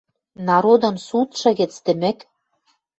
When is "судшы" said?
1.07-1.49